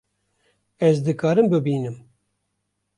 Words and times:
Ez 0.87 0.97
dikarim 1.05 1.51
bibînim 1.51 2.03